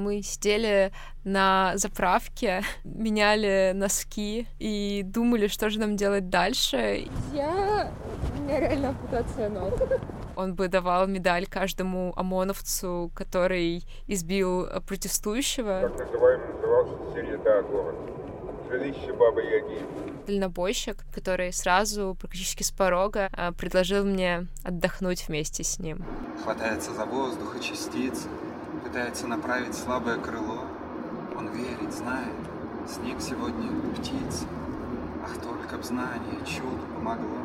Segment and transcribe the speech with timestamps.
[0.00, 0.92] Мы сидели
[1.24, 7.08] на заправке, меняли носки и думали, что же нам делать дальше.
[7.34, 7.92] Я...
[8.38, 9.74] У меня реально ампутация ног.
[10.36, 15.80] Он бы давал медаль каждому ОМОНовцу, который избил протестующего.
[15.80, 17.96] Так называемый назывался Середа город.
[18.70, 19.84] Жилище Бабы Яги.
[20.28, 26.04] Дальнобойщик, который сразу, практически с порога, а, предложил мне отдохнуть вместе с ним.
[26.44, 28.28] Хватается за воздух и частицы,
[28.88, 30.64] пытается направить слабое крыло.
[31.36, 32.32] Он верит, знает,
[32.88, 34.46] снег сегодня птица.
[35.22, 37.38] Ах, только б знание, чудо помогло.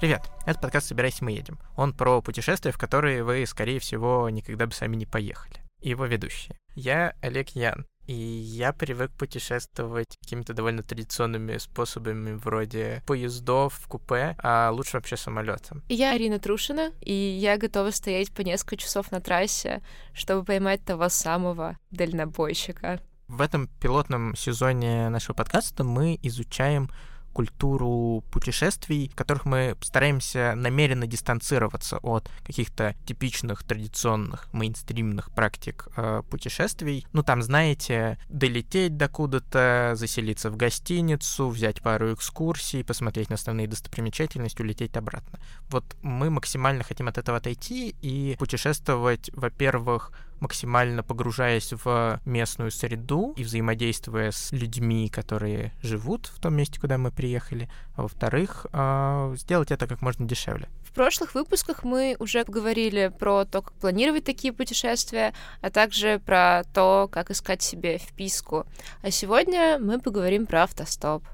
[0.00, 1.60] Привет, это подкаст «Собирайся, мы едем».
[1.76, 5.62] Он про путешествия, в которые вы, скорее всего, никогда бы сами не поехали.
[5.80, 6.58] И его ведущие.
[6.74, 14.34] Я Олег Ян, и я привык путешествовать какими-то довольно традиционными способами вроде поездов в купе,
[14.42, 15.82] а лучше вообще самолетом.
[15.90, 19.82] Я Арина Трушина, и я готова стоять по несколько часов на трассе,
[20.14, 23.00] чтобы поймать того самого дальнобойщика.
[23.28, 26.90] В этом пилотном сезоне нашего подкаста мы изучаем
[27.32, 36.22] культуру путешествий, в которых мы стараемся намеренно дистанцироваться от каких-то типичных традиционных мейнстримных практик э,
[36.28, 37.06] путешествий.
[37.12, 44.62] Ну, там, знаете, долететь докуда-то, заселиться в гостиницу, взять пару экскурсий, посмотреть на основные достопримечательности,
[44.62, 45.38] улететь обратно.
[45.70, 53.34] Вот мы максимально хотим от этого отойти и путешествовать, во-первых, максимально погружаясь в местную среду
[53.36, 59.34] и взаимодействуя с людьми, которые живут в том месте, куда мы приехали, а во-вторых, а,
[59.36, 60.68] сделать это как можно дешевле.
[60.84, 66.62] В прошлых выпусках мы уже говорили про то, как планировать такие путешествия, а также про
[66.74, 68.66] то, как искать себе вписку.
[69.02, 71.24] А сегодня мы поговорим про автостоп.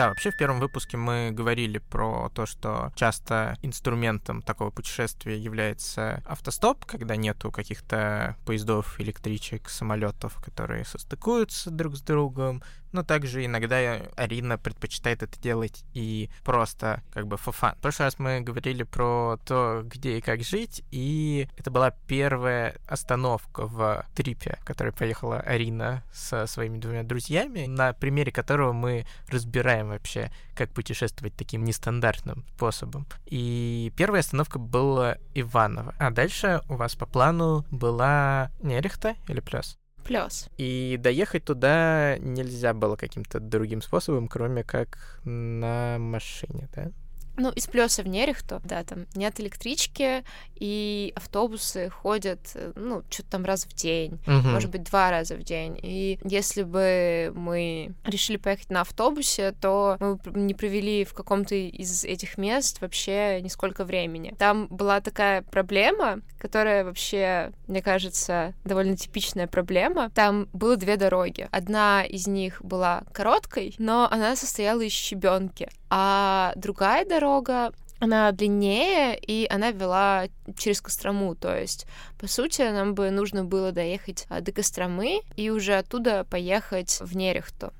[0.00, 6.22] Да, вообще в первом выпуске мы говорили про то, что часто инструментом такого путешествия является
[6.24, 12.62] автостоп, когда нету каких-то поездов, электричек, самолетов, которые состыкуются друг с другом,
[12.92, 17.76] но также иногда Арина предпочитает это делать и просто как бы fun.
[17.76, 22.76] В прошлый раз мы говорили про то, где и как жить, и это была первая
[22.86, 29.06] остановка в трипе, в которой поехала Арина со своими двумя друзьями, на примере которого мы
[29.28, 33.06] разбираем вообще, как путешествовать таким нестандартным способом.
[33.26, 35.94] И первая остановка была Иваново.
[35.98, 39.79] А дальше у вас по плану была Нерехта или Плес?
[40.10, 40.48] Плюс.
[40.56, 46.90] И доехать туда нельзя было каким-то другим способом, кроме как на машине, да?
[47.36, 50.24] Ну, из плюса в Нерехту, да, там нет электрички,
[50.56, 54.52] и автобусы ходят, э, ну, что-то там раз в день, Мгм.
[54.52, 55.78] может быть, два раза в день.
[55.82, 62.04] И если бы мы решили поехать на автобусе, то мы не провели в каком-то из
[62.04, 64.34] этих мест вообще нисколько времени.
[64.38, 70.10] Там была такая проблема, которая вообще, мне кажется, довольно типичная проблема.
[70.10, 71.48] Там было две дороги.
[71.52, 79.18] Одна из них была короткой, но она состояла из щебенки, а другая дорога она длиннее,
[79.18, 81.86] и она вела через Кострому, то есть,
[82.18, 87.14] по сути, нам бы нужно было доехать а, до Костромы и уже оттуда поехать в
[87.14, 87.74] Нерехту.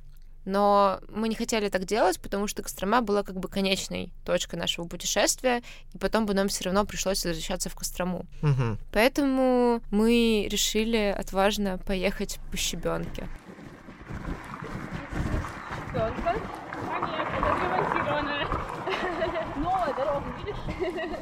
[0.45, 4.87] Но мы не хотели так делать, потому что Кострома была как бы конечной точкой нашего
[4.87, 5.63] путешествия,
[5.93, 8.27] и потом бы нам все равно пришлось возвращаться в Кострому.
[8.43, 8.79] Мгм.
[8.93, 13.29] Поэтому мы решили отважно поехать по щебенке.
[15.93, 16.37] Только?
[16.91, 18.47] А нет, это отремонтированная.
[19.57, 20.57] Новая дорога, видишь?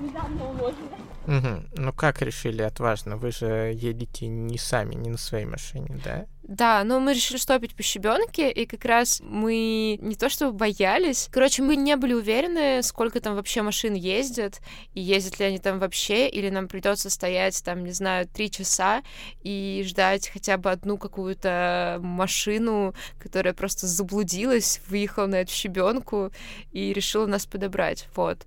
[0.00, 0.98] Недавно уложена.
[1.28, 1.68] Мгм.
[1.76, 3.18] Ну как решили отважно?
[3.18, 6.24] Вы же едете не сами, не на своей машине, да?
[6.42, 11.28] Да, но мы решили стопить по щебенке, и как раз мы не то чтобы боялись,
[11.30, 14.62] короче, мы не были уверены, сколько там вообще машин ездят,
[14.94, 19.02] и ездят ли они там вообще, или нам придется стоять там, не знаю, три часа
[19.42, 26.30] и ждать хотя бы одну какую-то машину, которая просто заблудилась, выехала на эту щебенку
[26.72, 28.08] и решила нас подобрать.
[28.16, 28.46] Вот.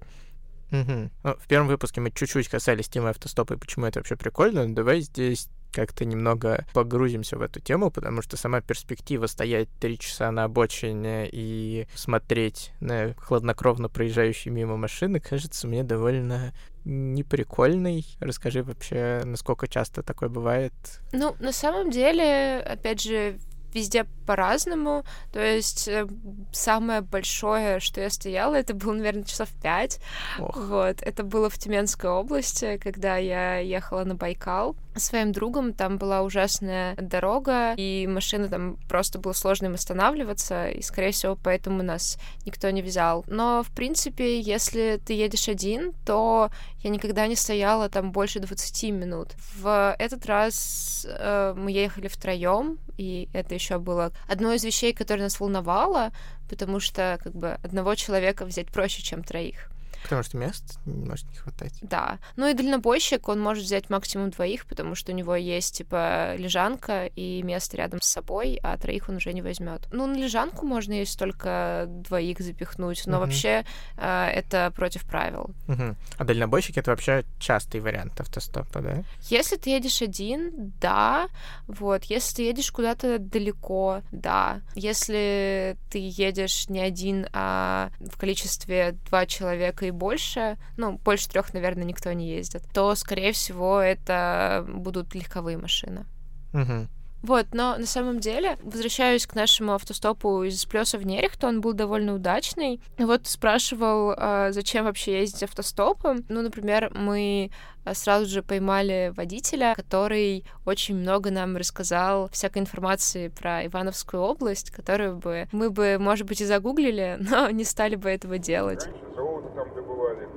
[0.71, 1.11] Мгм.
[1.23, 4.65] Ну, в первом выпуске мы чуть-чуть касались темы автостопа и почему это вообще прикольно.
[4.65, 9.97] но Давай здесь как-то немного погрузимся в эту тему, потому что сама перспектива стоять три
[9.97, 16.53] часа на обочине и смотреть на хладнокровно проезжающие мимо машины кажется мне довольно
[16.83, 18.05] неприкольной.
[18.19, 20.73] Расскажи вообще, насколько часто такое бывает.
[21.11, 23.39] Ну, на самом деле, опять же,
[23.73, 25.03] везде по-разному.
[25.31, 26.07] То есть э,
[26.51, 29.99] самое большое, что я стояла, это было, наверное, часов пять.
[30.39, 30.55] Ох.
[30.55, 31.01] Вот.
[31.01, 35.73] Это было в Тюменской области, когда я ехала на Байкал своим другом.
[35.73, 41.37] Там была ужасная дорога, и машина там просто было сложно им останавливаться, и, скорее всего,
[41.41, 43.23] поэтому нас никто не взял.
[43.27, 46.49] Но, в принципе, если ты едешь один, то
[46.79, 49.29] я никогда не стояла там больше 20 минут.
[49.55, 55.23] В этот раз э, мы ехали втроем, и это еще было одно из вещей, которое
[55.23, 56.11] нас волновало,
[56.49, 59.70] потому что как бы одного человека взять проще, чем троих.
[60.03, 61.73] Потому что мест может не хватать.
[61.81, 62.19] Да.
[62.35, 67.05] Ну и дальнобойщик, он может взять максимум двоих, потому что у него есть, типа, лежанка
[67.07, 69.87] и место рядом с собой, а троих он уже не возьмет.
[69.91, 73.25] Ну, на лежанку можно, если только двоих запихнуть, но Мгм.
[73.25, 73.65] вообще
[73.97, 75.51] э, это против правил.
[75.67, 75.95] Мгм.
[76.17, 79.03] А дальнобойщики— это вообще частый вариант автостопа, да?
[79.29, 81.27] Если ты едешь один, да.
[81.67, 82.05] Вот.
[82.05, 84.61] Если ты едешь куда-то далеко, да.
[84.75, 91.53] Если ты едешь не один, а в количестве два человека и больше, ну, больше трех,
[91.53, 96.05] наверное, никто не ездит, то, скорее всего, это будут легковые машины.
[96.53, 96.89] Мгм.
[97.23, 101.73] Вот, но на самом деле, возвращаюсь к нашему автостопу из Плеса в Нерехт, он был
[101.73, 102.81] довольно удачный.
[102.97, 106.25] Вот спрашивал, а, зачем вообще ездить автостопом.
[106.29, 107.51] Ну, например, мы
[107.83, 114.71] а, сразу же поймали водителя, который очень много нам рассказал всякой информации про Ивановскую область,
[114.71, 118.85] которую бы мы бы, может быть, и загуглили, но не стали бы этого делать.
[118.85, 120.27] Раньше золото там добывали.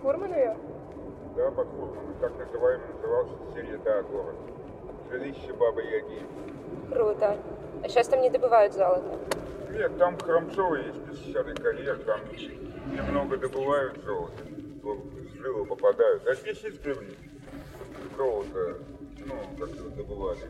[0.00, 0.56] Фурманове?
[1.36, 2.14] Да, под Фурманом.
[2.20, 4.51] Так называемый назывался Середа город.
[5.12, 6.26] Жилище Бабы Яги.
[6.90, 7.36] Круто.
[7.84, 9.18] А сейчас там не добывают золото?
[9.70, 12.20] Нет, там Хромцово есть песчаный карьер, там
[12.90, 14.42] немного добывают золото.
[15.38, 16.26] Жилу попадают.
[16.26, 17.14] А здесь издревле
[18.16, 18.78] золото,
[19.18, 20.48] ну, как его добывали.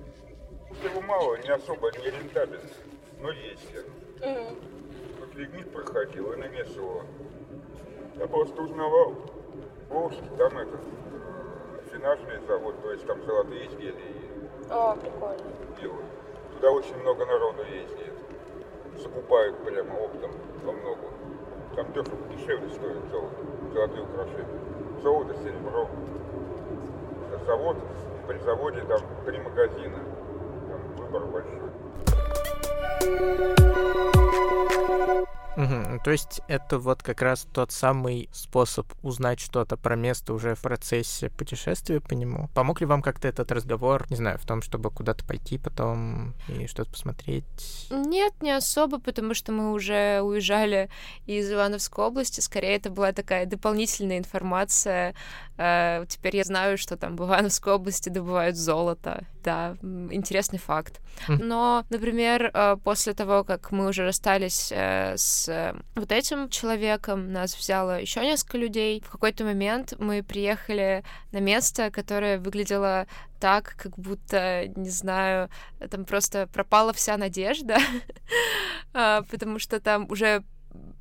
[0.85, 2.63] Его мало, не особо не рентабельно,
[3.21, 3.69] но есть.
[5.19, 7.03] Вот лигнит проходил и намешивал.
[8.17, 9.17] Я просто узнавал.
[9.89, 10.79] Волжский, там это,
[11.93, 14.22] финажный завод, то есть там золотые изделия
[14.73, 15.37] Прикольно.
[15.79, 16.07] делают.
[16.55, 18.15] Туда очень много народу ездит.
[18.97, 20.31] Закупают прямо оптом
[20.65, 21.11] по много.
[21.77, 23.37] Там дешево, дешевле стоит золото,
[23.75, 24.61] золотые украшения.
[25.03, 25.89] Золото, серебро.
[27.45, 27.77] Завод,
[28.27, 29.99] при заводе там три магазина.
[30.69, 31.73] Там выбор большой.
[35.57, 40.55] Ну, То есть это вот как раз тот самый способ узнать что-то про место уже
[40.55, 42.49] в процессе путешествия по нему.
[42.55, 46.67] Помог ли вам как-то этот разговор, не знаю, в том, чтобы куда-то пойти потом и
[46.67, 47.45] что-то посмотреть?
[47.91, 50.89] Нет, не особо, потому что мы уже уезжали
[51.27, 52.41] из Ивановской области.
[52.41, 55.15] Скорее, это была такая дополнительная информация.
[55.59, 59.27] Э, Теперь я знаю, что там в Ивановской области добывают золото.
[59.45, 61.01] Да, интересный факт.
[61.29, 61.49] Мгм.
[61.49, 65.17] Но, например, э, после того, как мы уже расстались э,
[65.49, 69.03] э, вот этим человеком, нас взяло еще несколько людей.
[69.07, 73.07] В какой-то момент мы приехали на место, которое выглядело
[73.41, 75.49] так, как будто, не знаю,
[75.91, 77.79] там просто пропала вся надежда,
[78.95, 80.45] А, потому что там уже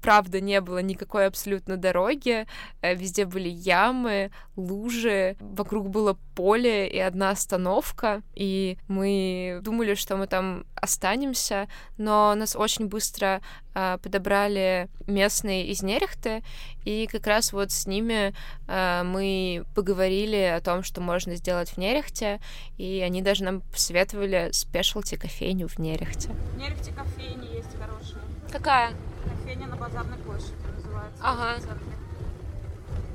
[0.01, 2.47] правда не было никакой абсолютно дороги,
[2.81, 10.17] э, везде были ямы, лужи, вокруг было поле и одна остановка, и мы думали, что
[10.17, 13.41] мы там останемся, но нас очень быстро
[13.73, 16.43] а, подобрали местные из Нерехты,
[16.83, 18.33] и как раз вот с ними
[18.67, 22.39] а, мы поговорили о том, что можно сделать в Нерехте,
[22.77, 26.29] и они даже нам посоветовали спешлти кофейню в Нерехте.
[26.29, 28.21] В Нерехте кофейня есть хорошая.
[28.51, 28.93] Какая?
[29.29, 31.21] Кофейня на Базарной площади называется.
[31.21, 31.55] Ага.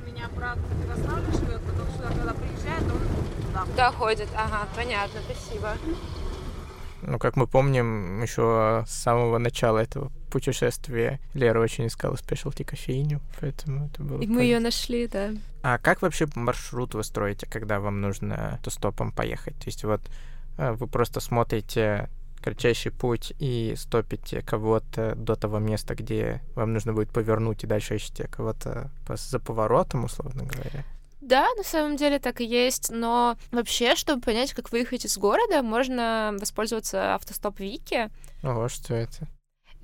[0.03, 3.67] У меня брат в Ярославле живет, потом сюда, когда приезжает, он туда.
[3.77, 4.29] Да, ходит.
[4.37, 5.77] Ага, понятно, спасибо.
[7.03, 13.21] Ну, как мы помним, еще с самого начала этого путешествия Лера очень искала спешлти кофейню,
[13.41, 14.21] поэтому это было...
[14.21, 15.31] И мы ее нашли, да.
[15.63, 19.57] А как вообще маршрут вы строите, когда вам нужно автостопом поехать?
[19.59, 20.01] То есть вот
[20.59, 22.09] э, вы просто смотрите
[22.47, 27.97] кратчайший путь и стопите кого-то до того места, где вам нужно будет повернуть, и дальше
[27.97, 30.85] ищете кого-то за поворотом, условно говоря.
[31.21, 35.61] Да, на самом деле так и есть, но вообще, чтобы понять, как выехать из города,
[35.65, 38.11] можно воспользоваться автостоп Вики.
[38.45, 39.27] Ого, что это?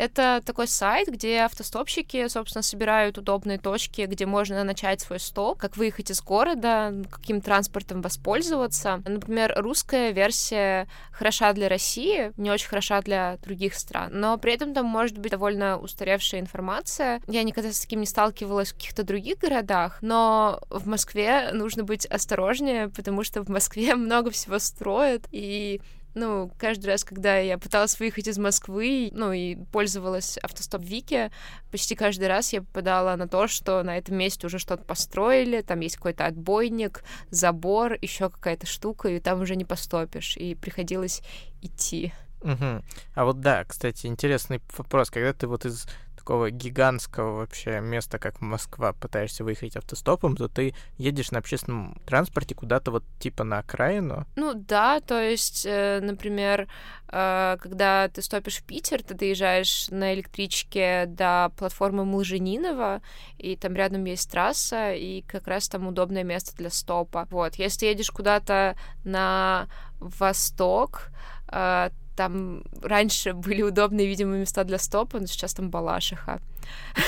[0.03, 5.77] Это такой сайт, где автостопщики, собственно, собирают удобные точки, где можно начать свой стоп, как
[5.77, 9.01] выехать из города, каким транспортом воспользоваться.
[9.07, 14.75] Например, русская версия хороша для России, не очень хороша для других стран, но при этом
[14.75, 17.23] там может быть довольно устаревшая информация.
[17.29, 22.07] Я никогда с таким не сталкивалась в каких-то других городах, но в Москве нужно быть
[22.07, 25.81] осторожнее, потому что в Москве много всего строят, и
[26.15, 31.31] ну, каждый раз, когда я пыталась выехать из Москвы, ну, и пользовалась автостоп Вики,
[31.71, 35.81] почти каждый раз я попадала на то, что на этом месте уже что-то построили, там
[35.81, 41.23] есть какой-то отбойник, забор, еще какая-то штука, и там уже не постопишь, и приходилось
[41.63, 42.13] идти.
[42.43, 42.83] Угу.
[43.15, 45.11] А вот да, кстати, интересный вопрос.
[45.11, 45.87] Когда ты вот из
[46.23, 52.55] такого гигантского вообще места, как Москва, пытаешься выехать автостопом, то ты едешь на общественном транспорте
[52.55, 54.25] куда-то вот типа на окраину?
[54.37, 56.69] Ну да, то есть, э, например,
[57.09, 63.03] э, когда ты стопишь в Питер, ты доезжаешь на электричке до платформы Млженинова,
[63.39, 67.27] и там рядом есть трасса, и как раз там удобное место для стопа.
[67.33, 69.67] Вот, если ты едешь куда-то на
[69.99, 71.09] восток,
[71.49, 71.91] э,
[72.23, 76.41] там раньше были удобные, видимо, места для стопа, но сейчас там Балашиха.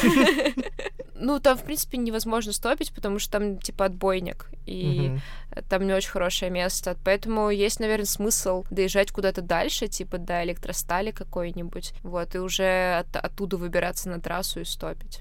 [1.17, 5.17] Ну, там, в принципе, невозможно стопить, потому что там, типа, отбойник, и
[5.69, 6.97] там не очень хорошее место.
[7.05, 13.57] Поэтому есть, наверное, смысл доезжать куда-то дальше, типа, до электростали какой-нибудь, вот, и уже оттуда
[13.57, 15.21] выбираться на трассу и стопить.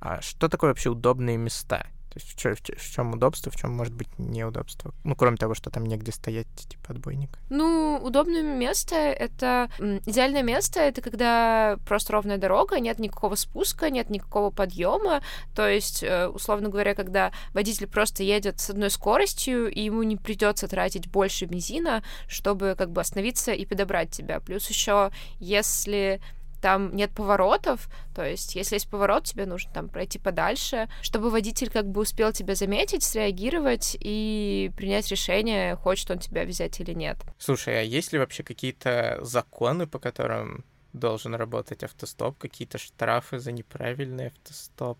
[0.00, 1.86] А что такое вообще удобные места?
[2.16, 4.94] То есть в, чё, в, чем удобство, в чем может быть неудобство?
[5.04, 7.38] Ну, кроме того, что там негде стоять, типа отбойник.
[7.50, 9.68] Ну, удобное место— это...
[10.06, 15.20] Идеальное место— это когда просто ровная дорога, нет никакого спуска, нет никакого подъема.
[15.54, 20.16] То есть, э, условно говоря, когда водитель просто едет с одной скоростью, и ему не
[20.16, 24.40] придется тратить больше бензина, чтобы как бы остановиться и подобрать тебя.
[24.40, 26.22] Плюс еще, если
[26.60, 31.70] там нет поворотов, то есть если есть поворот, тебе нужно там пройти подальше, чтобы водитель
[31.70, 37.18] как бы успел тебя заметить, среагировать и принять решение, хочет он тебя взять или нет.
[37.38, 43.52] Слушай, а есть ли вообще какие-то законы, по которым должен работать автостоп, какие-то штрафы за
[43.52, 44.98] неправильный автостоп?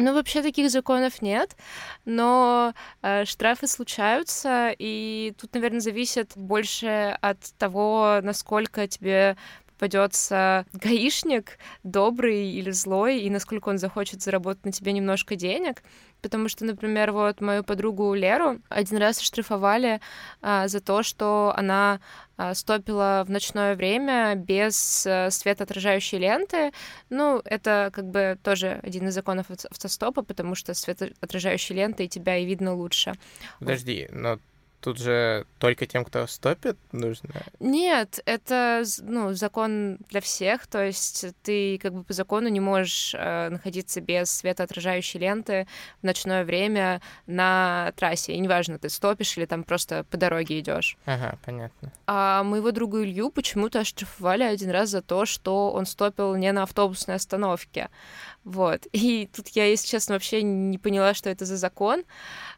[0.00, 1.56] Ну, вообще таких законов нет,
[2.06, 9.36] но э, штрафы случаются, и тут, наверное, зависит больше от того, насколько тебе
[9.80, 15.82] попадется гаишник, добрый или злой, и насколько он захочет заработать на тебе немножко денег.
[16.20, 20.02] Потому что, например, вот мою подругу Леру один раз оштрафовали
[20.42, 22.00] а, за то, что она
[22.36, 26.72] а, стопила в ночное время без а, светоотражающей ленты.
[27.08, 32.44] Ну, это как бы тоже один из законов автостопа, потому что светоотражающей лентой тебя и
[32.44, 33.14] видно лучше.
[33.58, 34.38] Подожди, но
[34.80, 37.30] Тут же только тем, кто стопит, нужно?
[37.58, 43.14] Нет, это ну, закон для всех, то есть ты как бы по закону не можешь
[43.14, 45.66] э, находиться без светоотражающей ленты
[46.00, 50.96] в ночное время на трассе, и неважно, ты стопишь или там просто по дороге идешь.
[51.04, 51.92] Ага, понятно.
[52.06, 56.62] А моего друга Илью почему-то оштрафовали один раз за то, что он стопил не на
[56.62, 57.90] автобусной остановке.
[58.44, 58.86] Вот.
[58.92, 62.04] И тут я, если честно, вообще не поняла, что это за закон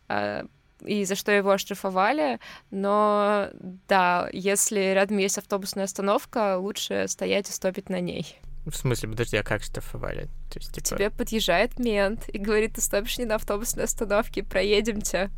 [0.09, 0.47] а,
[0.87, 2.39] и за что его оштрафовали,
[2.71, 3.49] но
[3.89, 8.39] да, если рядом есть автобусная остановка, лучше стоять и стопить на ней.
[8.65, 10.29] В смысле, подожди, а как штрафовали?
[10.51, 10.87] То есть, типа...
[10.87, 15.31] тебе подъезжает мент и говорит, ты стопишь не на автобусной остановке, проедемте.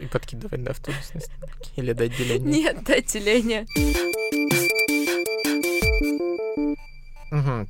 [0.00, 1.70] И подкидывать до автобусной остановки?
[1.76, 2.46] Или до отделения?
[2.46, 3.66] Нет, до отделения.
[7.30, 7.68] Угу.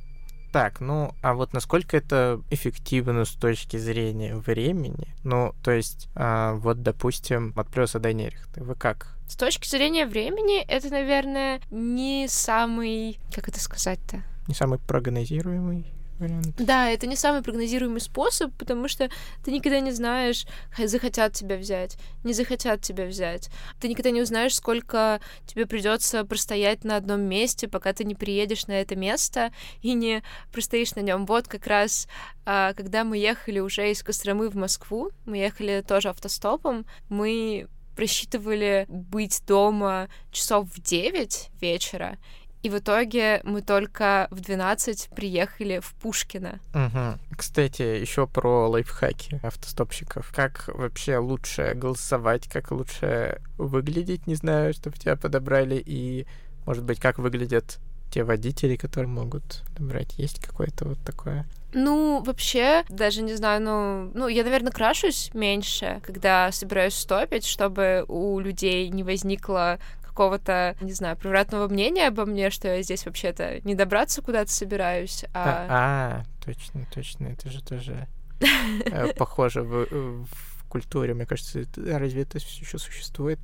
[0.51, 5.13] Так, ну, а вот насколько это эффективно с точки зрения времени?
[5.23, 9.15] Ну, то есть, а, вот, допустим, от Плюса до Нерехты, вы как?
[9.27, 13.19] С точки зрения времени, это, наверное, не самый...
[13.33, 14.23] Как это сказать-то?
[14.47, 16.55] Не самый прогнозируемый вариант.
[16.57, 19.09] Да, это не самый прогнозируемый способ, потому что
[19.43, 20.45] ты никогда не знаешь,
[20.77, 23.49] захотят тебя взять, не захотят тебя взять.
[23.79, 28.67] Ты никогда не узнаешь, сколько тебе придется простоять на одном месте, пока ты не приедешь
[28.67, 31.25] на это место и не простоишь на нем.
[31.25, 32.07] Вот как раз,
[32.45, 38.85] а, когда мы ехали уже из Костромы в Москву, мы ехали тоже автостопом, мы просчитывали
[38.87, 42.17] быть дома часов в 9 вечера,
[42.61, 46.59] и в итоге мы только в 12 приехали в Пушкино.
[46.73, 47.37] Угу.
[47.37, 50.31] Кстати, еще про лайфхаки автостопщиков.
[50.35, 56.27] Как вообще лучше голосовать, как лучше выглядеть, не знаю, чтобы тебя подобрали, и,
[56.65, 57.79] может быть, как выглядят
[58.11, 60.17] те водители, которые могут добрать.
[60.17, 61.45] Есть какое-то вот такое?
[61.71, 68.05] Ну, вообще, даже не знаю, ну, ну, я, наверное, крашусь меньше, когда собираюсь стопить, чтобы
[68.07, 69.77] у людей не возникло
[70.19, 75.23] какого-то, не знаю, превратного мнения обо мне, что я здесь вообще-то не добраться куда-то собираюсь,
[75.33, 75.65] а...
[75.69, 78.05] А, а точно, точно, это же тоже
[78.41, 80.27] э, похоже в
[80.67, 83.39] культуре, мне кажется, разве это еще существует?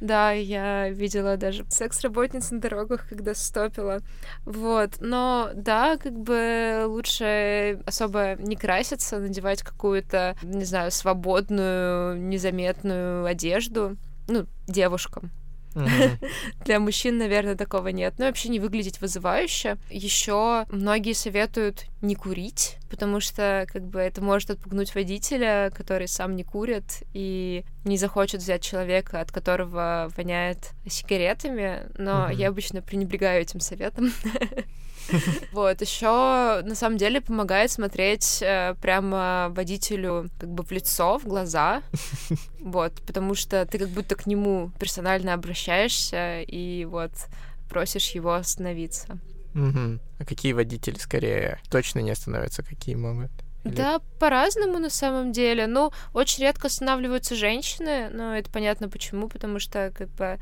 [0.00, 4.00] Да, я видела даже секс-работниц на дорогах, когда стопила.
[4.44, 4.96] Вот.
[5.00, 13.96] Но да, как бы лучше особо не краситься, надевать какую-то, не знаю, свободную, незаметную одежду.
[14.26, 15.30] Ну, девушкам.
[16.64, 18.14] Для мужчин, наверное, такого нет.
[18.18, 19.76] Ну, вообще не выглядеть вызывающе.
[19.90, 26.36] Еще многие советуют не курить, потому что как бы это может отпугнуть водителя, который сам
[26.36, 31.88] не курит и не захочет взять человека, от которого воняет сигаретами.
[31.96, 34.12] Но я обычно пренебрегаю этим советом.
[35.52, 41.24] Вот, еще на самом деле помогает смотреть э, прямо водителю как бы в лицо, в
[41.24, 41.82] глаза.
[42.60, 47.12] Вот, потому что ты как будто к нему персонально обращаешься и вот
[47.68, 49.18] просишь его остановиться.
[49.54, 49.98] Угу.
[50.20, 53.30] А какие водители скорее точно не остановятся, какие могут?
[53.64, 53.74] Или...
[53.74, 55.66] Да, по-разному на самом деле.
[55.66, 60.38] Ну, очень редко останавливаются женщины, но это понятно почему, потому что как бы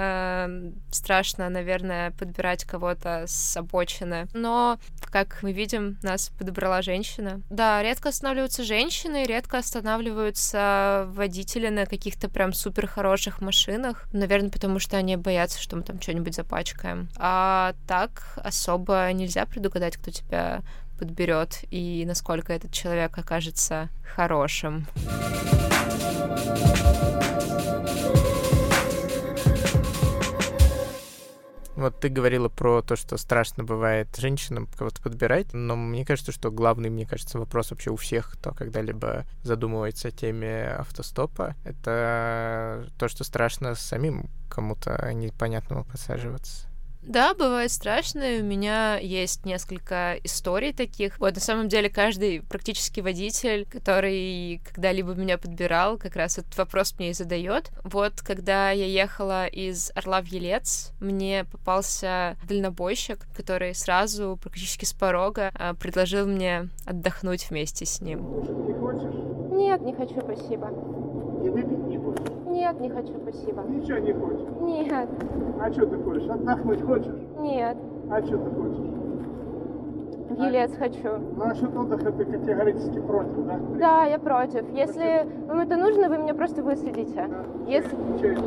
[0.00, 4.28] Эм, страшно, наверное, подбирать кого-то с обочины.
[4.32, 4.78] Но,
[5.10, 7.40] как мы видим, нас подобрала женщина.
[7.50, 14.06] Да, редко останавливаются женщины, редко останавливаются водители на каких-то прям супер хороших машинах.
[14.12, 17.08] Наверное, потому что они боятся, что мы там что-нибудь запачкаем.
[17.16, 20.62] А так особо нельзя предугадать, кто тебя
[21.00, 24.86] подберет и насколько этот человек окажется хорошим.
[31.78, 36.50] Вот ты говорила про то, что страшно бывает женщинам кого-то подбирать, но мне кажется, что
[36.50, 43.06] главный, мне кажется, вопрос вообще у всех, кто когда-либо задумывается о теме автостопа, это то,
[43.06, 46.67] что страшно самим кому-то непонятному подсаживаться.
[47.08, 51.18] Да, бывает страшно, и у меня есть несколько историй таких.
[51.18, 56.94] Вот на самом деле каждый практически водитель, который когда-либо меня подбирал, как раз этот вопрос
[56.98, 57.70] мне и задает.
[57.82, 64.92] Вот когда я ехала из Орла в Елец, мне попался дальнобойщик, который сразу практически с
[64.92, 68.20] порога а, предложил мне отдохнуть вместе с ним.
[68.66, 69.14] Не хочешь?
[69.52, 70.68] Нет, не хочу, спасибо.
[71.42, 72.37] И выпить не хочешь?
[72.58, 73.62] Нет, не хочу, спасибо.
[73.68, 74.48] Ничего не хочешь?
[74.60, 75.08] Нет.
[75.60, 76.28] А что ты хочешь?
[76.28, 77.14] Отдохнуть хочешь?
[77.38, 77.76] Нет.
[78.10, 78.78] А что ты хочешь?
[80.28, 80.78] В Елец а...
[80.78, 81.08] хочу.
[81.36, 83.60] Ну, насчет отдыха ты категорически против, да?
[83.78, 84.68] Да, я против.
[84.72, 85.46] Если Почему?
[85.46, 87.28] вам это нужно, вы меня просто высадите.
[87.28, 87.44] Да.
[87.68, 87.96] Если...
[88.20, 88.42] Че это?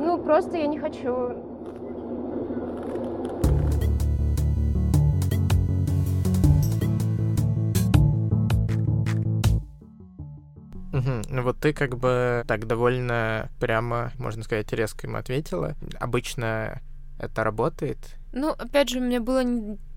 [0.00, 1.36] Ну, просто я не хочу
[11.28, 15.74] вот ты как бы так довольно прямо, можно сказать, резко ему ответила.
[16.00, 16.80] Обычно
[17.18, 17.98] это работает?
[18.32, 19.42] Ну, опять же, у меня было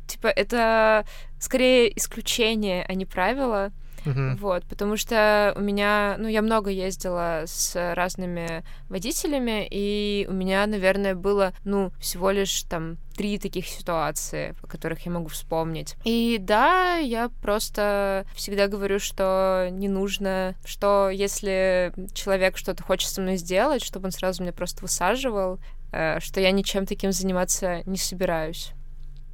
[0.08, 1.06] типа это
[1.39, 3.72] скорее исключение, а не правило.
[4.04, 4.36] Uh-huh.
[4.38, 10.65] Вот, потому что у меня, ну, я много ездила с разными водителями, и у меня,
[10.65, 15.94] наверное, было, ну, всего лишь там три таких ситуации, о которых я могу вспомнить.
[16.04, 23.22] И да, я просто всегда говорю, что не нужно, что если человек что-то хочет со
[23.22, 25.60] мной сделать, чтобы он сразу меня просто высаживал,
[25.92, 28.72] э, что я ничем таким заниматься не собираюсь.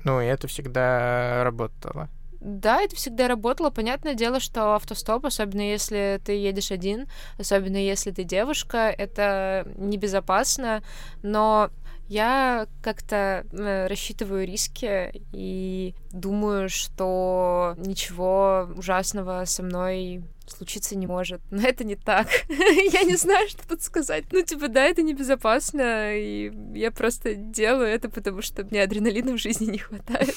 [0.04, 2.10] Ну, и это всегда работало.
[2.42, 3.70] Да, это всегда работало.
[3.70, 7.08] Понятное дело, что автостоп, особенно если ты едешь один,
[7.40, 10.84] особенно если ты девушка, это небезопасно,
[11.24, 11.70] но
[12.08, 21.42] я как-то э, рассчитываю риски и думаю, что ничего ужасного со мной случиться не может.
[21.52, 22.28] Но это не так.
[22.50, 24.26] я не знаю, что тут сказать.
[24.32, 29.38] Ну, типа, да, это небезопасно, и я просто делаю это, потому что мне адреналина в
[29.38, 30.36] жизни не хватает.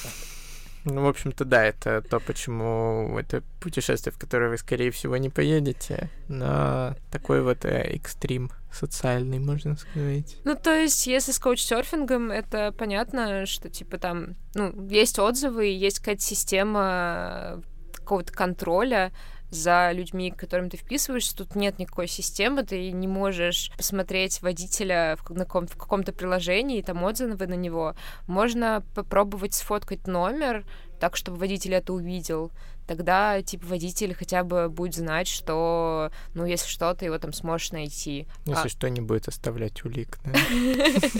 [0.85, 5.29] Ну, в общем-то, да, это то, почему это путешествие, в которое вы, скорее всего, не
[5.29, 10.37] поедете, но такой вот э, экстрим социальный, можно сказать.
[10.43, 15.99] Ну, то есть, если с коуч-серфингом, это понятно, что, типа, там, ну, есть отзывы, есть
[15.99, 17.61] какая-то система
[17.93, 19.11] какого-то контроля,
[19.51, 21.35] за людьми, к которым ты вписываешься.
[21.35, 26.83] Тут нет никакой системы, ты не можешь посмотреть водителя в, каком- в каком-то приложении, и
[26.83, 27.95] там отзывы на него.
[28.27, 30.65] Можно попробовать сфоткать номер
[30.99, 32.51] так, чтобы водитель это увидел.
[32.87, 37.71] Тогда, типа, водитель хотя бы будет знать, что, ну, если что, ты его там сможешь
[37.71, 38.27] найти.
[38.45, 38.69] Если а...
[38.69, 40.39] что, не будет оставлять улик, да?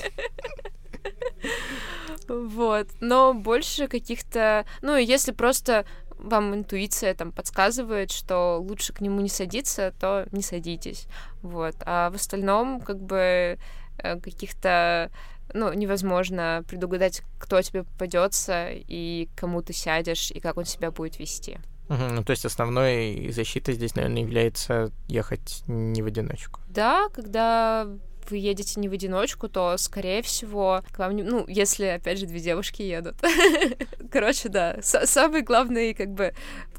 [2.28, 2.88] Вот.
[3.02, 4.66] Но больше каких-то...
[4.82, 5.86] Ну, если просто
[6.22, 11.08] вам интуиция там подсказывает, что лучше к нему не садиться, то не садитесь.
[11.42, 11.76] Вот.
[11.86, 13.58] А в остальном, как бы,
[13.98, 15.12] э, каких-то
[15.54, 21.20] ну, невозможно предугадать, кто тебе попадется и кому ты сядешь, и как он себя будет
[21.20, 21.60] вести.
[21.90, 26.62] Угу, ну, то есть основной защитой здесь, наверное, является ехать не в одиночку.
[26.70, 27.86] Да, когда
[28.32, 31.24] вы едете не в одиночку, то, скорее всего, к вам не...
[31.24, 33.16] Ну, если, опять же, две девушки едут.
[34.12, 34.78] Короче, да.
[34.82, 36.34] Самый главный, как бы,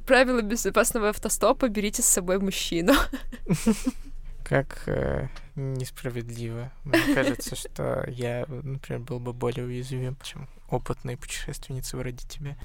[0.06, 2.94] правило безопасного автостопа— берите с собой мужчину.
[4.44, 6.72] Как э, несправедливо.
[6.84, 12.56] Мне кажется, что я, например, был бы более уязвим, чем опытные путешественницы вроде тебя.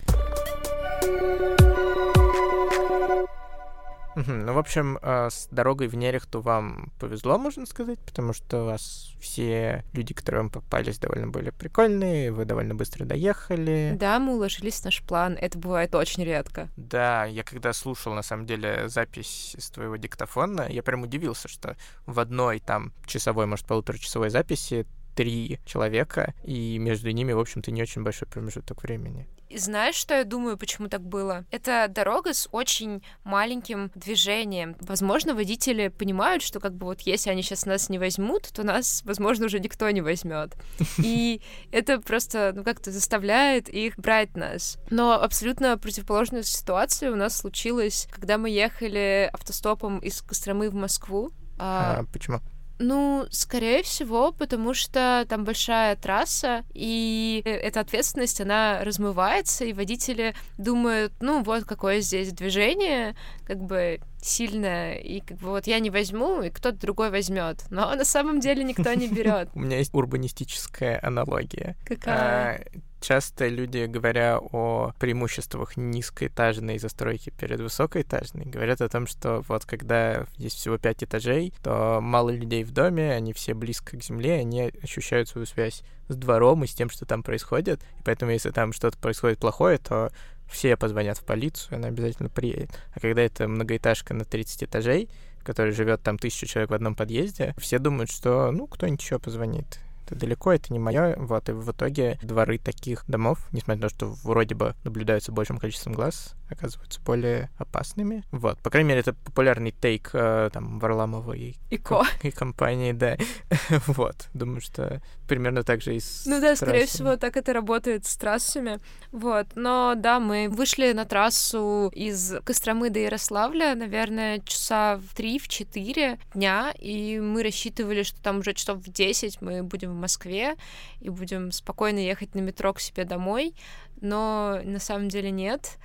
[4.18, 4.48] Мгм.
[4.48, 8.66] Ну, в общем, э, с дорогой в Нерехту вам повезло, можно сказать, потому что у
[8.66, 13.96] вас все люди, которые вам попались, довольно были прикольные, вы довольно быстро доехали.
[14.00, 15.38] Да, мы уложились в наш план.
[15.40, 16.68] Это бывает очень редко.
[16.78, 21.78] Да, я когда слушал, на самом деле, запись с твоего диктофона, я прям удивился, что
[22.08, 27.84] в одной там часовой, может, полуторачасовой записи три человека, и между ними, в общем-то, не
[27.84, 29.28] очень большой промежуток времени.
[29.50, 31.46] И знаешь, что я думаю, почему так было?
[31.52, 34.76] Это дорога с очень маленьким движением.
[34.82, 39.02] Возможно, водители понимают, что как бы вот если они сейчас нас не возьмут, то нас,
[39.06, 40.56] возможно, уже никто не возьмет.
[40.98, 44.78] И это просто, ну, как-то заставляет их брать нас.
[44.90, 51.32] Но абсолютно противоположная ситуация у нас случилась, когда мы ехали автостопом из Костромы в Москву.
[51.58, 52.42] А, А, почему?
[52.80, 60.36] Ну, скорее всего, потому что там большая трасса, и эта ответственность, она размывается, и водители
[60.58, 65.90] думают, ну, вот какое здесь движение, как бы сильное, и как бы вот я не
[65.90, 67.64] возьму, и кто-то другой возьмет.
[67.70, 69.50] Но на самом деле никто не берет.
[69.56, 71.76] У меня есть урбанистическая аналогия.
[71.86, 72.66] Какая?
[72.74, 79.66] А, Часто люди, говоря о преимуществах низкоэтажной застройки перед высокоэтажной, говорят о том, что вот
[79.66, 84.40] когда есть всего пять этажей, то мало людей в доме, они все близко к земле,
[84.40, 87.82] они ощущают свою связь с двором и с тем, что там происходит.
[88.00, 90.12] И поэтому, если там что-то происходит плохое, то
[90.50, 92.72] все позвонят в полицию, она обязательно приедет.
[92.94, 96.96] А когда это многоэтажка на 30 этажей, в которой живет там тысяча человек в одном
[96.96, 101.16] подъезде, все думают, что, ну, кто-нибудь еще позвонит это далеко, это не мое.
[101.18, 105.58] Вот, и в итоге дворы таких домов, несмотря на то, что вроде бы наблюдаются большим
[105.58, 108.24] количеством глаз, оказываются более опасными.
[108.32, 112.04] Вот, по крайней мере, это популярный тейк э, там Варламовой И ко.
[112.24, 113.18] и компании, да.
[113.88, 116.86] вот, думаю, что примерно так же и с Ну да, скорее трассами.
[116.86, 118.80] всего, так это работает с трассами.
[119.12, 119.48] Вот.
[119.56, 125.48] Но да, мы вышли на трассу из Костромы до Ярославля, наверное, часа в три, в
[125.48, 130.56] четыре дня, и мы рассчитывали, что там уже часов в 10 мы будем в Москве
[131.02, 133.54] и будем спокойно ехать на метро к себе домой.
[134.00, 135.78] Но на самом деле нет.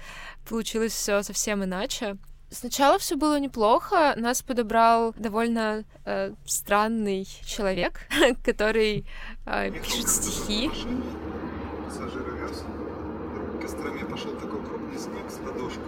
[0.49, 2.17] Получилось все совсем иначе.
[2.53, 4.13] Сначала все было неплохо.
[4.17, 8.01] Нас подобрал довольно э, странный человек,
[8.45, 9.07] который
[9.47, 10.71] э, пишет стихи.
[11.87, 12.63] Пассажиры вез.
[13.55, 15.81] В Костроме пошел такой крупный снег с ладошку.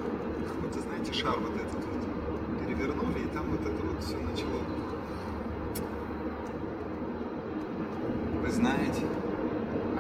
[0.49, 2.65] Какой-то, знаете, шар вот этот вот.
[2.67, 4.63] Перевернули, и там вот это вот все начало.
[8.41, 9.03] Вы знаете,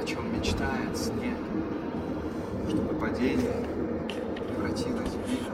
[0.00, 1.36] о чем мечтает снег?
[2.70, 3.66] Чтобы падение
[4.64, 5.52] превратилось в мир.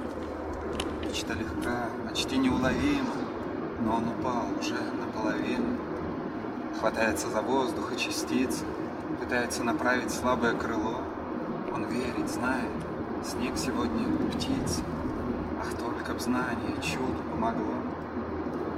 [1.36, 3.14] Легка, почти неуловима,
[3.84, 5.76] но он упал уже наполовину.
[6.78, 8.64] Хватается за воздух и частицы,
[9.20, 10.98] пытается направить слабое крыло.
[11.72, 12.70] Он верит, знает,
[13.24, 14.82] снег сегодня птица.
[15.60, 17.74] Ах, только б знание, чудо помогло.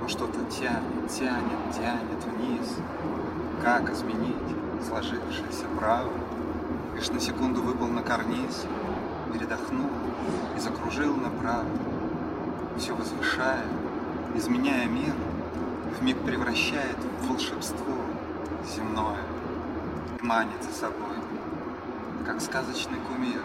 [0.01, 2.77] Но что-то тянет, тянет, тянет вниз.
[3.63, 4.37] Как изменить
[4.87, 6.11] сложившееся право?
[6.97, 8.67] Лишь на секунду выпал на карниз,
[9.33, 9.91] передохнул
[10.57, 11.67] и закружил направо.
[12.79, 13.65] Все возвышая,
[14.35, 15.15] изменяя мир,
[16.01, 17.95] вмиг превращает в волшебство
[18.75, 19.23] земное,
[20.21, 21.17] манит за собой,
[22.27, 23.43] как сказочный кумир.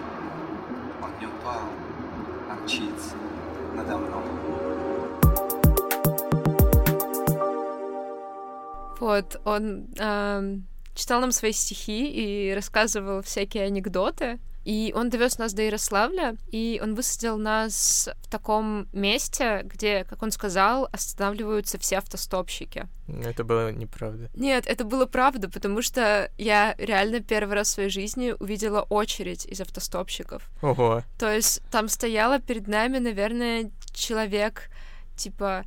[1.02, 1.64] Он не упал,
[2.50, 3.16] а мчится
[3.76, 4.24] надо мной.
[9.00, 14.40] Вот, он эм, читал нам свои стихи и рассказывал всякие анекдоты.
[14.68, 20.22] И он довез нас до Ярославля, и он высадил нас в таком месте, где, как
[20.22, 22.86] он сказал, останавливаются все автостопщики.
[23.08, 24.30] Это было неправда.
[24.34, 29.46] Нет, это было правда, потому что я реально первый раз в своей жизни увидела очередь
[29.46, 30.44] из автостопщиков.
[30.62, 31.02] Ого.
[31.18, 34.70] То есть там стояло перед нами, наверное, человек,
[35.16, 35.64] типа,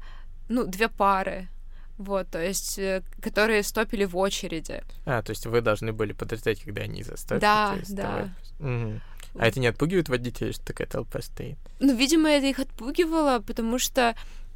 [0.50, 1.48] ну, две пары.
[2.00, 4.82] Вот, то есть, э, которые стопили в очереди.
[5.04, 7.42] А, то есть вы должны были подождать, когда они застопят?
[7.42, 8.34] Да, да.
[8.58, 9.02] Мгм.
[9.38, 11.58] А это не отпугивает водителей, что такая толпа стоит?
[11.78, 14.14] Ну, видимо, это их отпугивало, потому что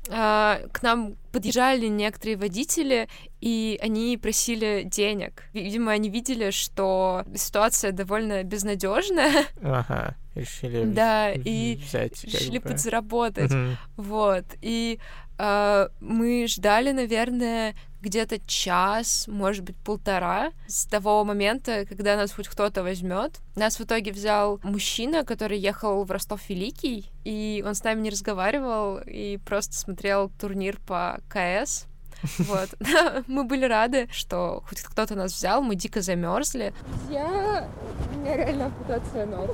[0.08, 3.08] а, к нам подъезжали некоторые водители,
[3.42, 5.44] и они просили денег.
[5.52, 12.24] Видимо, они видели, что ситуация довольно безнадежная, Ага, решили да, и взять.
[12.24, 12.70] решили бы.
[12.70, 13.50] подзаработать.
[13.50, 13.76] Мгм.
[13.96, 14.44] Вот.
[14.62, 14.98] И
[15.38, 22.82] мы ждали, наверное, где-то час, может быть, полтора с того момента, когда нас хоть кто-то
[22.82, 23.40] возьмет.
[23.56, 28.10] Нас в итоге взял мужчина, который ехал в Ростов Великий, и он с нами не
[28.10, 31.86] разговаривал и просто смотрел турнир по КС.
[32.38, 32.70] Вот.
[33.26, 36.72] Мы были рады, что хоть кто-то нас взял, мы дико замерзли.
[37.10, 37.68] Я...
[38.14, 39.50] У меня реально ампутация ног.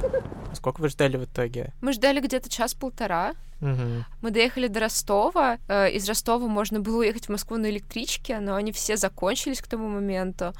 [0.54, 1.72] Сколько вы ждали в итоге?
[1.80, 3.34] Мы ждали где-то час-полтора.
[3.60, 4.04] Мгм.
[4.22, 5.58] Мы доехали до Ростова.
[5.68, 9.66] Э, Из Ростова можно было уехать в Москву на электричке, но они все закончились к
[9.66, 10.52] тому моменту.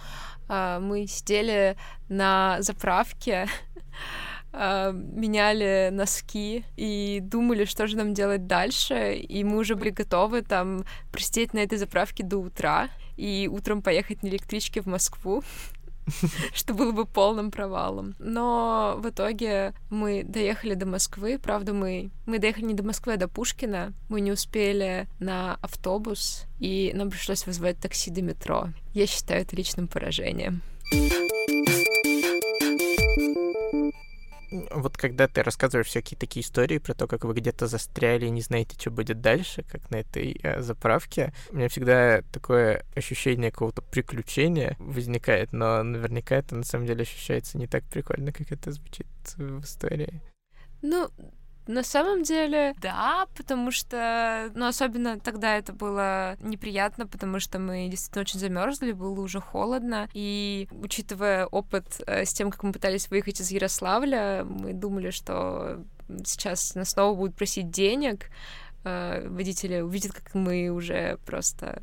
[0.48, 1.76] А, Мы сидели
[2.08, 3.46] на заправке,
[4.52, 9.14] а, меняли носки и думали, что же нам делать дальше.
[9.14, 14.22] И мы уже были готовы там просидеть на этой заправке до утра и утром поехать
[14.22, 15.42] на электричке в Москву
[16.54, 18.14] что было бы полным провалом.
[18.18, 21.38] Но в итоге мы доехали до Москвы.
[21.38, 23.92] Правда, мы, мы доехали не до Москвы, а до Пушкина.
[24.08, 28.68] Мы не успели на автобус, и нам пришлось вызвать такси до метро.
[28.94, 30.62] Я считаю это личным поражением.
[34.50, 38.40] Вот когда ты рассказываешь всякие такие истории про то, как вы где-то застряли и не
[38.40, 43.82] знаете, что будет дальше, как на этой э, заправке, у меня всегда такое ощущение какого-то
[43.82, 49.06] приключения возникает, но наверняка это на самом деле ощущается не так прикольно, как это звучит
[49.36, 50.20] в истории.
[50.82, 51.10] Ну,
[51.66, 57.88] на самом деле, да, потому что, ну, особенно тогда это было неприятно, потому что мы
[57.88, 63.10] действительно очень замерзли, было уже холодно, и учитывая опыт э, с тем, как мы пытались
[63.10, 65.84] выехать из Ярославля, мы думали, что
[66.24, 68.30] сейчас нас снова будут просить денег,
[68.84, 71.82] э, водители увидят, как мы уже просто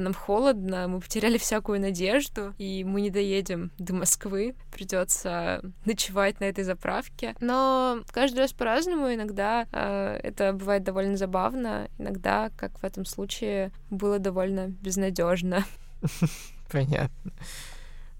[0.00, 6.44] нам холодно, мы потеряли всякую надежду, и мы не доедем до Москвы, придется ночевать на
[6.44, 7.34] этой заправке.
[7.40, 13.72] Но каждый раз по-разному, иногда э, это бывает довольно забавно, иногда, как в этом случае,
[13.90, 15.64] было довольно безнадежно.
[16.70, 17.32] Понятно.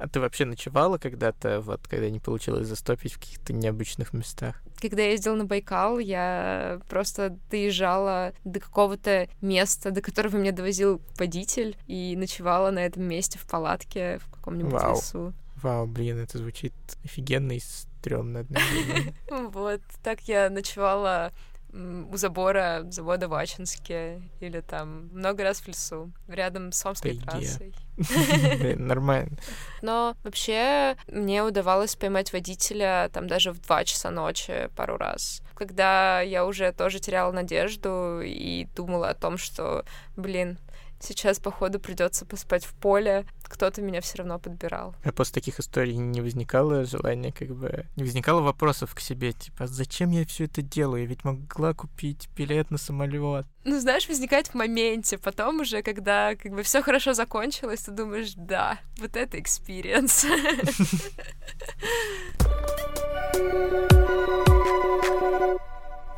[0.02, 4.60] А ты вообще ночевала когда-то, вот, когда не получилось застопить в каких-то необычных местах?
[4.80, 11.00] Когда я ездила на Байкал, я просто доезжала до какого-то места, до которого меня довозил
[11.16, 14.96] водитель, и ночевала на этом месте в палатке в каком-нибудь Вау.
[14.96, 15.32] лесу.
[15.62, 19.14] Вау, блин, это звучит офигенно и стрёмно одновременно.
[19.52, 21.30] Вот, так я ночевала
[21.72, 27.24] у забора завода в Ачинске или там много раз в лесу, рядом с Омской Тайге.
[27.24, 27.74] трассой.
[28.58, 29.38] Блин, Нормально.
[29.80, 35.42] Но вообще мне удавалось поймать водителя там даже в 2 часа ночи пару раз.
[35.54, 39.84] Когда я уже тоже теряла надежду и думала о том, что,
[40.16, 40.58] блин,
[41.02, 44.94] сейчас, походу, придется поспать в поле, кто-то меня все равно подбирал.
[45.04, 47.86] А после таких историй не возникало желания, как бы...
[47.96, 51.02] Не возникало вопросов к себе, типа, «А зачем я все это делаю?
[51.02, 53.46] Я ведь могла купить билет на самолет.
[53.64, 58.32] Ну, знаешь, возникает в моменте, потом уже, когда как бы все хорошо закончилось, ты думаешь,
[58.36, 60.26] да, вот это experience.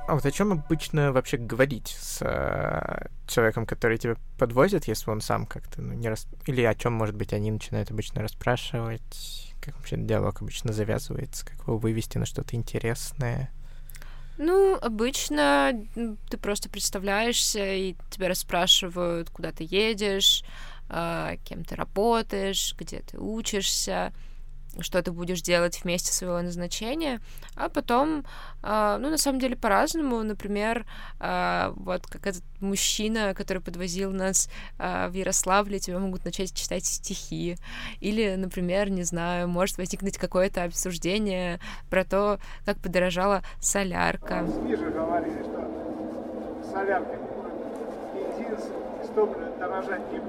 [0.06, 5.22] А вот о чем обычно вообще говорить с э, человеком, который тебя подвозит, если он
[5.22, 6.26] сам как-то ну, не рас...
[6.46, 9.54] Или о чем, может быть, они начинают обычно расспрашивать?
[9.62, 11.46] Как вообще диалог обычно завязывается?
[11.46, 13.50] Как его вывести на что-то интересное?
[14.36, 15.72] Ну, обычно
[16.28, 20.44] ты просто представляешься, и тебя расспрашивают, куда ты едешь,
[20.88, 24.12] а, кем ты работаешь, где ты учишься,
[24.80, 27.20] что ты будешь делать в месте своего назначения,
[27.56, 28.24] а потом,
[28.62, 30.22] а, ну, на самом деле, по-разному.
[30.22, 30.86] Например,
[31.20, 36.84] а, вот как этот мужчина, который подвозил нас а, в Ярославле, тебе могут начать читать
[36.84, 37.56] стихи.
[38.00, 41.60] Или, например, не знаю, может возникнуть какое-то обсуждение
[41.90, 44.46] про то, как подорожала солярка.
[44.46, 47.18] СМИ же говорили, что солярка.
[48.14, 48.58] Бензин
[49.02, 50.20] с топлива дорожать не.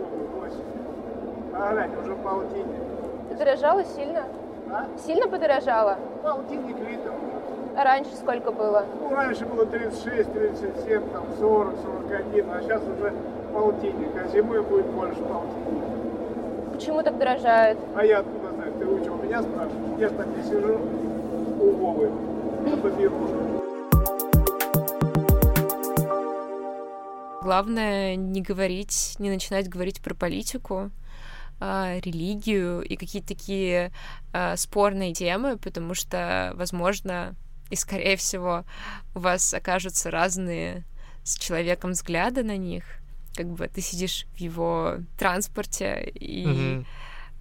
[1.58, 2.95] А глянь, уже полтинник.
[3.36, 4.24] Подорожала сильно?
[4.72, 4.88] А?
[5.06, 5.98] Сильно подорожала?
[6.24, 7.78] Полтинник литр уже.
[7.78, 8.86] А раньше сколько было?
[9.02, 11.74] Ну, раньше было 36, 37, там 40,
[12.08, 13.14] 41, а сейчас уже
[13.54, 15.86] полтинник, а зимой будет больше полтинника.
[16.76, 17.78] Почему так дорожает?
[17.94, 20.00] А я откуда знаю, ты у чего, меня спрашиваешь?
[20.00, 20.80] Я ж так не сижу
[21.60, 22.10] у Вовы
[22.66, 23.36] на поберушке.
[27.42, 30.90] Главное не говорить, не начинать говорить про политику,
[31.68, 33.92] а, религию и какие-то такие
[34.34, 37.36] а, спорные темы, потому что, возможно,
[37.72, 38.66] и скорее всего
[39.16, 40.86] у вас окажутся разные
[41.24, 42.84] с человеком взгляды на них.
[43.34, 46.86] Как бы ты сидишь в его транспорте, и, Мгм.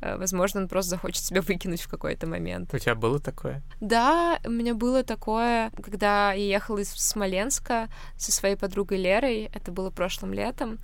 [0.04, 2.74] А, возможно, он просто захочет тебя выкинуть в какой-то момент.
[2.74, 3.62] У тебя было такое?
[3.80, 9.72] Да, у меня было такое, когда я ехала из Смоленска со своей подругой Лерой, это
[9.72, 10.78] было прошлым летом,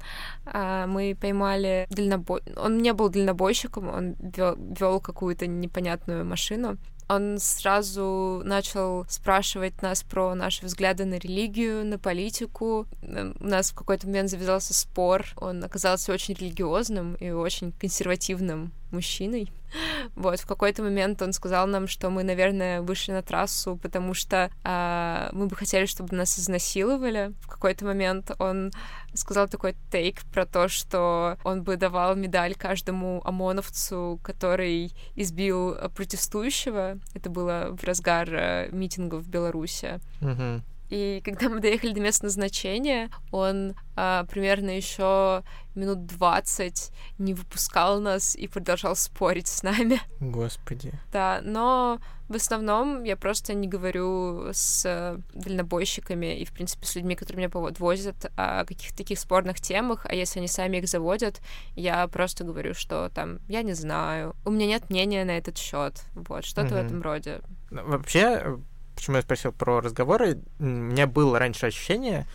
[0.46, 2.40] а, мы поймали дальнобой...
[2.56, 6.78] Он не был дальнобойщиком, он вел какую-то непонятную машину,
[7.10, 12.86] Он сразу начал спрашивать нас про наши взгляды на религию, на политику.
[13.02, 15.26] Эм, У нас в какой-то момент завязался спор.
[15.34, 19.50] Он оказался очень религиозным и очень консервативным мужчиной.
[20.14, 24.50] Вот, в какой-то момент он сказал нам, что мы, наверное, вышли на трассу, потому что
[24.64, 27.32] а, мы бы хотели, чтобы нас изнасиловали.
[27.42, 28.72] В какой-то момент он
[29.14, 35.88] сказал такой тейк про то, что он бы давал медаль каждому ОМОНовцу, который избил э,
[35.88, 36.98] протестующего.
[37.14, 40.00] Это было в разгар э, митинга в Беларуси.
[40.20, 40.62] Мгм.
[40.90, 45.42] И когда мы доехали до места назначения, он а, примерно еще
[45.76, 50.00] минут 20 не выпускал нас и продолжал спорить с нами.
[50.18, 50.92] Господи.
[51.12, 56.94] Да, но в основном я просто не говорю с э, дальнобойщиками и, в принципе, с
[56.96, 61.40] людьми, которые меня подвозят о каких-то таких спорных темах, а если они сами их заводят,
[61.76, 66.02] я просто говорю, что там, я не знаю, у меня нет мнения на этот счет,
[66.14, 66.86] вот, что-то в Мгм.
[66.86, 67.40] этом роде.
[67.70, 68.58] Ну, Вообще,
[69.00, 72.26] почему я спросил про разговоры, у меня было раньше ощущение,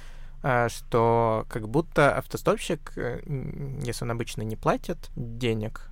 [0.41, 3.21] а, что как будто автостопщик, э,
[3.83, 5.89] если он обычно не платит денег,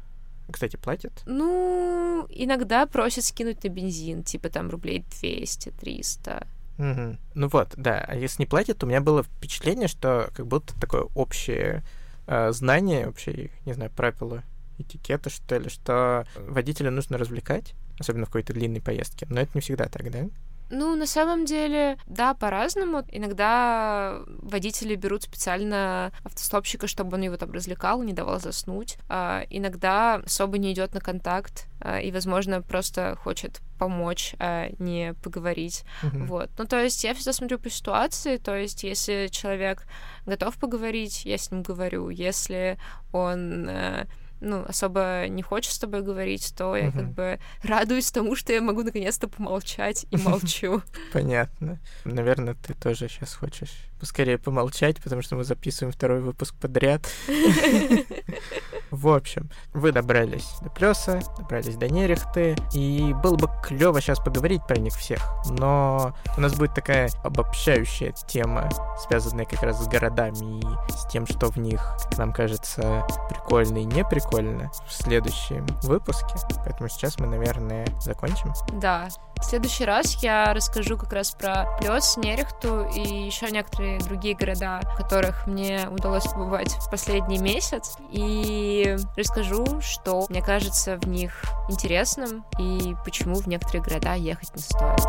[0.51, 6.47] кстати, платит, Ну, иногда просят скинуть на бензин, типа там рублей 200-300.
[6.79, 7.19] Мгм.
[7.36, 8.03] Ну вот, да.
[8.07, 11.83] А если не платит, у меня было впечатление, что как будто такое общее
[12.25, 14.43] э, знание, общее, не знаю, правила
[14.79, 19.27] этикета, что ли, что водителя нужно развлекать, особенно в какой-то длинной поездке.
[19.29, 20.25] Но это не всегда так, да?
[20.69, 23.04] Ну, на самом деле, да, по-разному.
[23.10, 28.97] Иногда водители берут специально автостопщика, чтобы он его там развлекал, не давал заснуть.
[29.10, 35.13] А иногда особо не идет на контакт а, и, возможно, просто хочет помочь, а не
[35.23, 35.84] поговорить.
[36.02, 36.28] Мгм.
[36.28, 36.49] Вот.
[36.58, 39.86] Ну, то есть я всегда смотрю по ситуации, то есть если человек
[40.26, 42.10] готов поговорить, я с ним говорю.
[42.10, 42.78] Если
[43.12, 44.06] он э,
[44.43, 47.13] ну, особо не хочет с тобой говорить, то я как Мгм.
[47.13, 50.82] бы радуюсь тому, что я могу наконец-то помолчать и молчу.
[51.12, 51.79] Понятно.
[52.06, 53.71] Наверное, ты тоже сейчас хочешь
[54.03, 57.07] поскорее помолчать, потому что мы записываем второй выпуск подряд.
[58.91, 64.61] В общем, вы добрались до Плеса, добрались до Нерехты, и было бы клево сейчас поговорить
[64.67, 68.69] про них всех, но у нас будет такая обобщающая тема,
[69.07, 73.77] связанная как раз с городами и с тем, что в них, как нам кажется, прикольно
[73.77, 76.35] и не прикольно в следующем выпуске.
[76.65, 78.53] Поэтому сейчас мы, наверное, закончим.
[78.81, 79.07] Да.
[79.43, 84.79] В следующий раз я расскажу как раз про Плес, Нерехту и еще некоторые другие города,
[84.82, 87.97] в которых мне удалось побывать в последний месяц.
[88.10, 94.62] И расскажу, что мне кажется в них интересным и почему в некоторые города ехать не
[94.62, 95.01] стоит.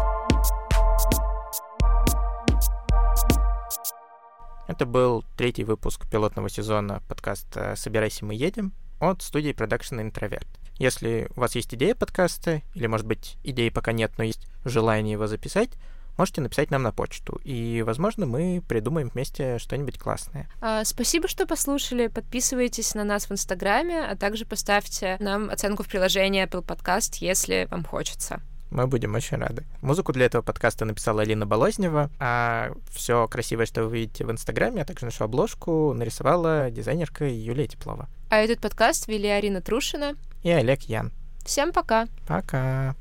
[4.66, 10.49] Это был третий выпуск пилотного сезона подкаста «Собирайся, мы едем» от студии Production Интроверт.
[10.79, 15.13] Если у вас есть идея подкаста, или, может быть, идеи пока нет, но есть желание
[15.13, 15.71] его записать,
[16.17, 20.49] можете написать нам на почту, и, возможно, мы придумаем вместе что-нибудь классное.
[20.61, 22.09] А, Спасибо, что послушали.
[22.09, 27.67] Подписывайтесь на нас в Инстаграме, а также поставьте нам оценку в приложении Apple Podcast, если
[27.71, 28.41] вам хочется.
[28.75, 29.63] Мы будем очень рады.
[29.83, 34.83] Музыку для этого подкаста написала Алина Болознева, а все красивое, что вы видите в Инстаграме,
[34.83, 38.09] а также нашу обложку нарисовала дизайнерка Юлия Теплова.
[38.31, 40.17] А этот подкаст вели Арина Трушина.
[40.43, 41.13] И Олег Ян.
[41.45, 42.09] Всем пока!
[42.27, 42.97] Пока!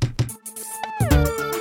[1.09, 1.52] thank you